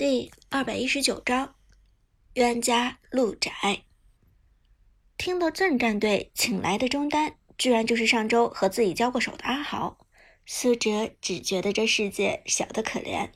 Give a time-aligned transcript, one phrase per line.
[0.00, 1.54] 第二百一十九章，
[2.32, 3.52] 冤家路窄。
[5.18, 9.98] 听到镇战队请来的中单，居然就是上周和自己交过手的阿豪，
[10.46, 13.32] 苏哲只觉得这世界小得可怜。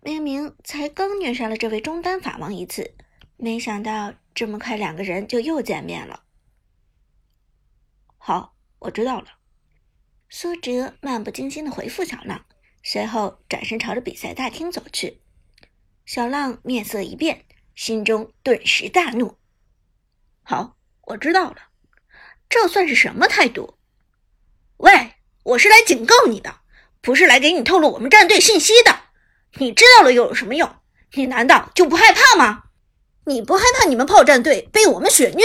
[0.00, 2.94] 明明才刚虐杀了这位中单法王一次，
[3.36, 6.22] 没想到这么快两个人就又见面了。
[8.16, 9.26] 好，我知道了。
[10.30, 12.46] 苏哲漫不经心的回复小浪，
[12.82, 15.20] 随后转身朝着比赛大厅走去。
[16.12, 17.44] 小浪面色一变，
[17.76, 19.38] 心中顿时大怒。
[20.42, 21.68] 好，我知道了，
[22.48, 23.78] 这算是什么态度？
[24.78, 26.62] 喂，我是来警告你的，
[27.00, 29.02] 不是来给你透露我们战队信息的。
[29.60, 30.74] 你知道了又有什么用？
[31.12, 32.64] 你难道就不害怕吗？
[33.26, 35.44] 你不害怕你们炮战队被我们血虐？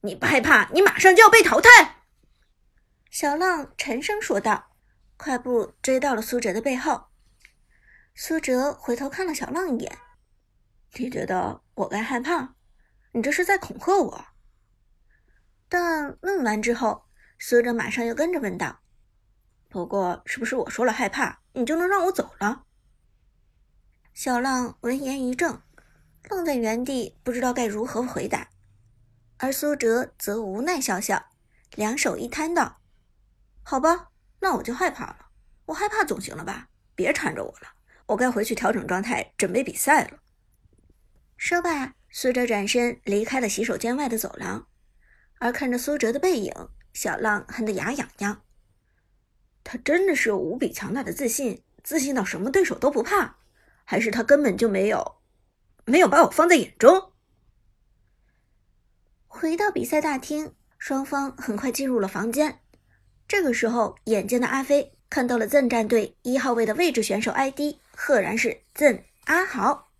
[0.00, 2.02] 你不害怕你马上就要被淘汰？
[3.12, 4.72] 小浪沉声说道，
[5.16, 7.11] 快步追到了苏哲的背后。
[8.14, 9.98] 苏哲回头看了小浪一眼
[10.94, 12.54] ：“你觉得我该害怕？
[13.12, 14.24] 你这是在恐吓我？”
[15.68, 17.06] 但问完之后，
[17.38, 18.80] 苏哲马上又跟着问道
[19.70, 22.66] ：“不过，是不是我说了害怕，你就能让我走了？”
[24.12, 25.62] 小浪闻言一怔，
[26.28, 28.50] 愣在原地，不知道该如何回答。
[29.38, 31.30] 而苏哲则无奈笑笑，
[31.72, 32.82] 两手一摊道
[33.64, 35.30] ：“好吧，那我就害怕了。
[35.64, 36.68] 我害怕总行了吧？
[36.94, 37.68] 别缠着我了。”
[38.06, 40.18] 我该回去调整状态，准备比赛了。
[41.36, 44.66] 说罢，苏哲转身离开了洗手间外的走廊。
[45.38, 46.52] 而看着苏哲的背影，
[46.92, 48.42] 小浪恨得牙痒痒。
[49.64, 53.38] 他真的是有无比强大的自信，自信到什么对手都不怕，
[53.84, 55.16] 还是他根本就没有，
[55.84, 57.12] 没有把我放在眼中？
[59.26, 62.60] 回到比赛大厅，双方很快进入了房间。
[63.26, 67.76] 这个时候，眼尖的阿飞看到了赠战队一号位的位置选手 ID。
[67.94, 69.90] 赫然是赠阿豪！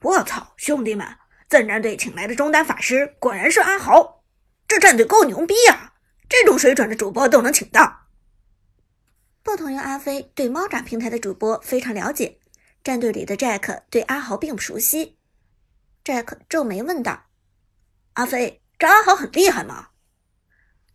[0.00, 1.06] 我操，兄弟们，
[1.46, 4.24] 赠战队请来的中单法师果然是阿豪，
[4.66, 5.92] 这战队够牛逼啊！
[6.26, 8.06] 这种水准的主播都能请到。
[9.42, 12.40] 不同于阿飞对猫爪平台的主播非常了解，
[12.82, 15.18] 战队里的 Jack 对阿豪并不熟悉。
[16.02, 17.26] Jack 皱眉问道
[18.14, 19.90] ：“阿飞，这阿豪很厉害吗？”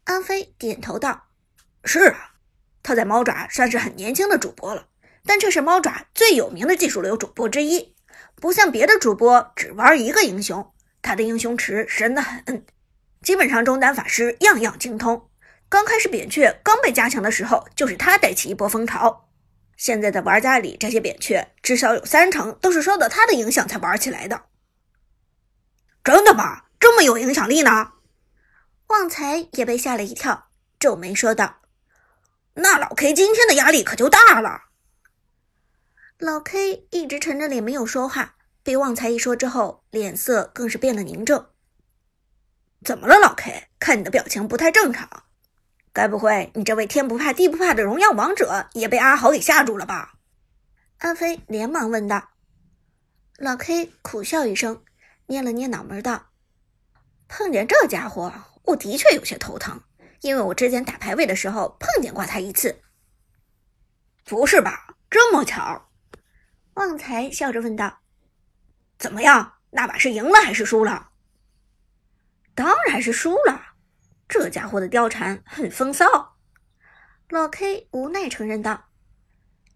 [0.06, 1.28] 阿飞点头道
[1.86, 2.33] ：“是啊，
[2.84, 4.88] 他在猫爪算是很年轻的主播了。”
[5.26, 7.96] 但却是猫爪最有名的技术流主播之一，
[8.36, 12.66] 不像别的主播只玩一个英雄，他的英雄池深得很，
[13.22, 15.30] 基本上中单法师样样精通。
[15.70, 19.30] 刚开始扁鹊刚被加强的时候，就是他带起一波风潮。
[19.78, 24.44] 现在的玩家里，这些扁鹊至少有三成都是受到他的影响才玩起来的。
[26.04, 26.64] 真的吗？
[26.82, 27.94] 这么有影响力呢？
[28.88, 31.62] 旺财也被吓了一跳，皱眉说道
[32.56, 34.64] ：“那老 K 今天的压力可就大了。”
[36.20, 41.48] 老 K 一直沉着脸没有说话，被旺财一说之后，脸色更是变得凝重。
[42.86, 43.70] 怎么了，老 K？
[43.80, 45.24] 看你的表情不太正常，
[45.92, 50.14] 该不会你这位天不怕地不怕的荣耀王者也被阿豪给吓住了吧？
[51.00, 52.30] 阿飞连忙问道。
[53.38, 54.84] 老 K 苦笑一声，
[55.26, 56.28] 捏了捏脑门道
[57.28, 58.32] ：“碰见这家伙，
[58.64, 59.82] 我的确有些头疼，
[60.24, 62.82] 因为我之前打排位的时候碰见过他一次。”
[64.26, 64.96] 不是吧？
[65.10, 65.90] 这么巧？
[66.76, 68.00] 旺财笑着问道
[68.98, 69.54] ：“怎么样？
[69.72, 71.10] 那把是赢了还是输了
[72.56, 73.74] ？”“当然是输了。”
[74.30, 76.38] 这家伙的貂蝉很风骚。
[77.30, 78.86] 老 K 无奈承认道：“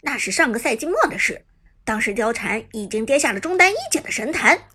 [0.01, 1.45] 那是上个赛季末的事，
[1.83, 4.69] 当时貂蝉已经跌下了中单一姐的神坛，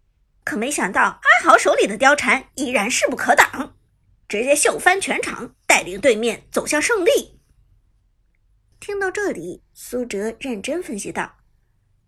[0.44, 3.74] 可没想到阿豪手里的貂蝉依然势不可挡，
[4.32, 7.38] 直接秀翻全场，带领对面走向胜利。”
[8.80, 11.36] 听到这里，苏哲认真分析道。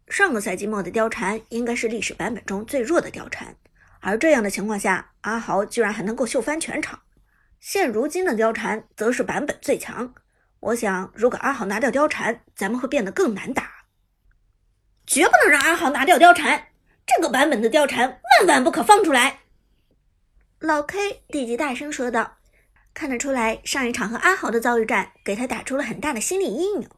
[0.09, 3.55] 上个赛季末的貂蝉应该是历史版本中最弱的貂蝉，
[4.01, 7.03] 而这样的情况下，阿豪居然还能够秀翻全场。
[7.61, 10.15] 现如今的貂蝉则是版本最强。
[10.61, 13.85] 我想，如果阿豪拿掉貂蝉，咱们会变得更难打。
[15.07, 16.69] 绝不能让阿豪拿掉貂蝉，
[17.05, 19.41] 这个版本的貂蝉万万不可放出来！
[20.65, 22.39] 老 K 立即大声说道。
[22.95, 26.89] 看得出来，上一场和阿豪的遭遇战给他打出了很大的心理阴影。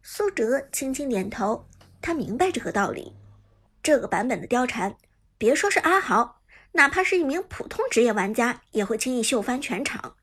[0.00, 1.68] 苏哲轻轻点头。
[2.00, 3.16] 他明白这个道理，
[3.82, 4.96] 这个版本的貂蝉，
[5.38, 6.40] 别说是阿豪，
[6.72, 10.16] 哪怕是一名普通职业玩家，也会轻易秀翻全场。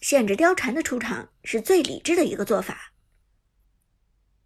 [0.00, 2.92] 限制貂蝉的出场是最理智的一个做法。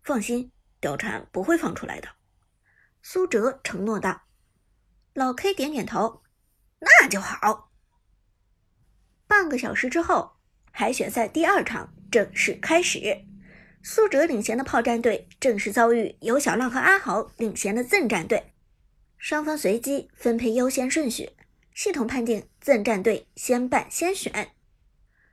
[0.02, 0.52] 放心，
[0.82, 2.08] 貂蝉不会放出来的。
[3.00, 4.24] 苏哲承诺道。
[5.14, 6.22] 老 K 点点头，
[6.80, 7.70] 那就好。
[9.26, 10.36] 半个小时之后，
[10.70, 13.24] 海选赛第二场正式开始。
[13.82, 18.52] 苏哲领衔的炮战队正式遭遇由小浪和阿豪领衔的赠战队，
[19.16, 21.30] 双方随机分配优先顺序，
[21.74, 24.52] 系统判定赠战队先办先选。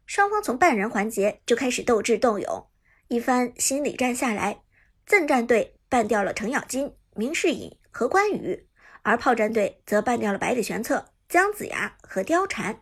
[0.05, 2.67] 双方从半人环节就开始斗智斗勇，
[3.07, 4.61] 一番心理战下来，
[5.05, 8.67] 赠战队办掉了程咬金、明世隐和关羽，
[9.01, 12.81] 而炮战队则办掉了百里玄策、姜子牙和貂蝉。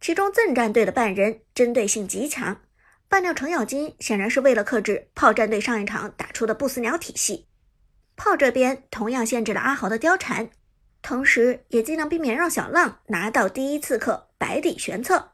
[0.00, 2.60] 其中赠战队的半人针对性极强，
[3.08, 7.48] 办掉程咬金显然是为了克制炮战队上一场打出的不死鸟体系。
[8.16, 10.50] 炮这边同样限制了阿豪的貂蝉，
[11.00, 15.32] 同时也尽量避免让小浪拿到第一刺客百里玄策。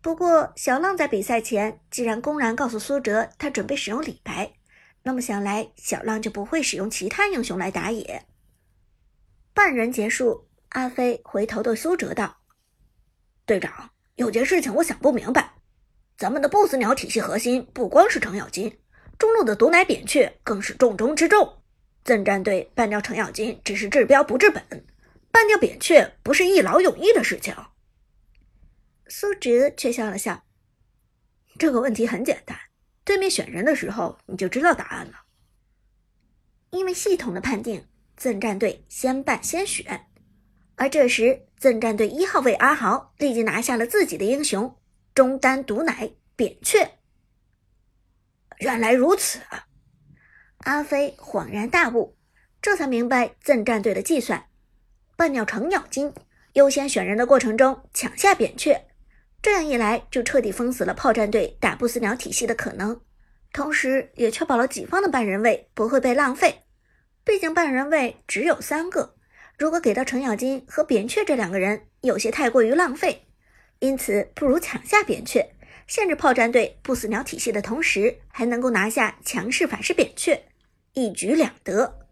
[0.00, 4.52] 不过，小浪在比赛前既然公然告诉苏哲他准备使用李白，
[5.02, 8.24] 那么想来小浪就不会使用其他英雄来打野。
[9.52, 12.38] 半人结束，阿飞回头对苏哲道
[13.46, 15.54] ：“队长，有件事情我想不明白，
[16.18, 18.78] 咱们的不死鸟体系核心不光是程咬金，
[19.18, 21.62] 中路的毒奶扁鹊更是重中之重。
[22.04, 24.62] 赠战队办掉程咬金只是治标不治本，
[25.30, 27.54] 办掉扁鹊不是一劳永逸的事情。”
[29.08, 30.44] 苏哲却笑了笑
[31.58, 32.58] ：“这个问题很简单，
[33.04, 35.22] 对面选人的时候你就知道答案了。
[36.70, 37.86] 因为系统的判定，
[38.16, 40.08] 赠战队先办先选，
[40.76, 44.76] 而这时赠战队一号位阿豪立即拿下了自己的英雄
[45.14, 46.88] 中单毒奶扁鹊。
[48.58, 49.40] 原来如此，
[50.58, 52.16] 阿飞恍然大悟，
[52.62, 54.46] 这才明白赠战队的计算：
[55.16, 56.12] 半鸟程咬金，
[56.52, 58.86] 优先选人的过程中抢下扁鹊。
[59.42, 63.00] 这样一来，就彻底封死了炮战队打不死鸟体系的可能，
[63.52, 66.64] 同时也确保了己方的半人位不会被浪费。
[67.24, 69.15] 毕竟半人位只有三个，
[69.58, 73.26] 如果给到程咬金和扁鹊这两个人，有些太过于浪费。
[73.78, 75.50] 因此，不如抢下扁鹊，
[75.86, 80.44] 限制炮战队不死鸟体系的同时，还能够拿下强势反噬扁鹊，
[80.92, 82.06] 一举两得。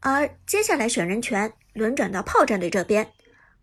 [0.00, 3.12] 而接下来选人权轮转到炮战队这边，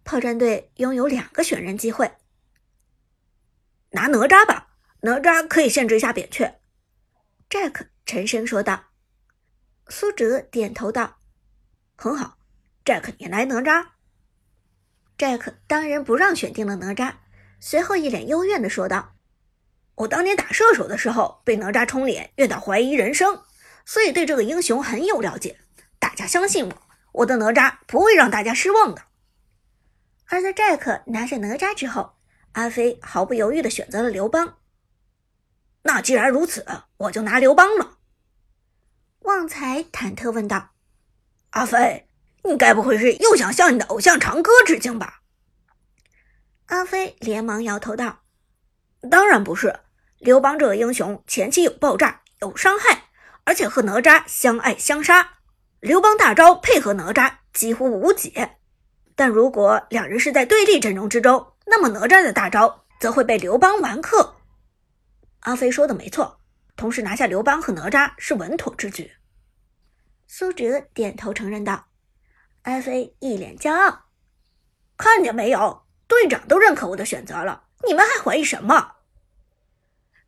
[0.03, 2.11] 炮战队拥有两个选人机会。
[3.91, 6.59] 拿哪吒吧，哪吒可以限制一下扁鹊。
[7.49, 8.85] ”Jack 沉声说道。
[9.89, 11.17] 苏哲点头道
[11.97, 12.37] ：“很好
[12.85, 13.87] ，Jack，你来哪吒。
[15.17, 17.15] ”Jack 当然不让选定了哪吒，
[17.59, 19.15] 随后一脸幽怨的说道
[19.95, 23.43] ：“我当年打射手的时候被哪吒冲脸，怨到怀疑人生，
[23.85, 25.59] 所以对这个英雄很有了解。
[25.99, 26.81] 大家相信我，
[27.11, 29.03] 我的哪吒不会让大家失望的。”
[30.29, 32.15] 而在 Jack 拿下哪吒之后，
[32.53, 34.57] 阿飞毫不犹豫地选择了刘邦。
[35.83, 36.65] 那既然如此，
[36.97, 37.97] 我就拿刘邦了。
[39.19, 40.69] 旺财忐忑问道
[41.51, 42.07] ：“阿飞，
[42.43, 45.21] 你该不会是又想向你的偶像长歌致敬吧？”
[46.67, 48.23] 阿飞连忙摇头道
[49.09, 49.79] ：“当然不是。
[50.19, 53.05] 刘邦这个英雄前期有爆炸，有伤害，
[53.43, 55.37] 而且和哪吒相爱相杀。
[55.79, 58.57] 刘邦大招配合哪吒几乎无解，
[59.15, 64.35] 但如果两人是在对立阵容之中。”那么哪吒的大招则会被刘邦完克。
[65.41, 66.41] 阿飞说的没错，
[66.75, 69.09] 同时拿下刘邦和哪吒是稳妥之举。
[70.27, 71.90] 苏哲点头承认道。
[72.63, 74.05] 阿飞一脸骄傲，
[74.95, 78.97] 看见没有，队长都认可我的选择了，你们还怀疑什么？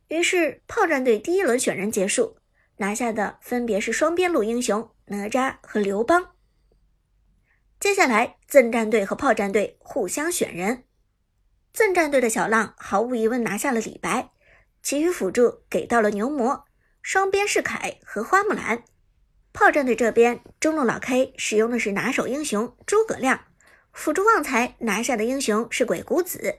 [0.08, 2.38] 于是炮战队第一轮选人结束，
[2.78, 6.32] 拿下的分别是双边路英雄哪吒和刘邦。
[7.78, 10.84] 接下来赠战队和炮战队互相选人。
[11.72, 14.30] 赠战队的小浪毫无疑问拿下了李白，
[14.82, 16.64] 其余辅助给到了牛魔，
[17.02, 18.84] 双边是凯和花木兰。
[19.54, 23.44] 炮战队这边，中路老 K 使用的是拿手英雄诸葛亮，
[23.92, 26.58] 辅助旺财拿下的英雄是鬼谷子。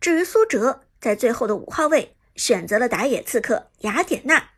[0.00, 4.50] 至于苏哲，在最后的五号位选择了打野刺客雅典娜。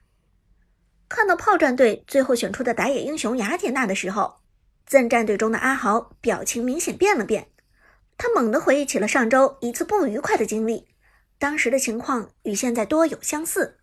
[1.08, 4.42] 看到炮战队最后选出的打野英雄雅典娜的时候，
[4.84, 7.48] 赠战队中的阿豪表情明显变了变。
[8.18, 10.88] 他猛地回忆起了上周一次不愉快的经历，
[11.38, 13.78] 当时的情况与现在多有相似。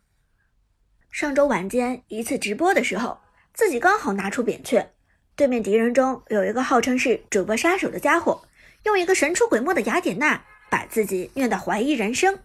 [1.10, 3.18] 上周晚间一次直播的时候，
[3.54, 4.90] 自己刚好拿出扁鹊，
[5.36, 8.48] 对面敌人中有一个号称是主播杀手的家伙，
[8.84, 12.40] 用一个神出鬼没的雅典娜把自己虐到怀疑人生。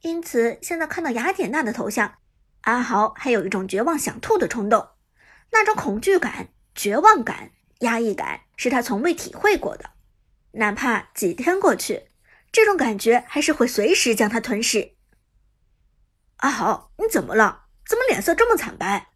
[0.00, 2.14] 因此，现在看到雅典娜的头像，
[2.62, 4.88] 阿豪还有一种绝望想吐的冲动，
[5.50, 7.50] 那种恐惧感、绝望感、
[7.80, 9.90] 压抑感是他从未体会过的。
[10.52, 12.04] 哪怕几天过去，
[12.50, 14.92] 这种感觉还是会随时将他吞噬。
[16.36, 17.66] 阿豪，你怎么了？
[17.86, 19.08] 怎么脸色这么惨白？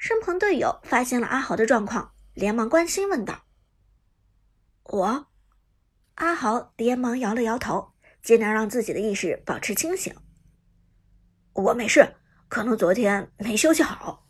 [0.00, 3.42] 身旁队友发现了阿豪的状况，连忙关心问道
[4.84, 5.26] ：“我？”
[6.14, 10.14] 阿豪连忙摇了摇头，尽量让自己的意识保持清醒。
[11.52, 12.14] 我没事，
[12.46, 14.27] 可能昨天没休息好。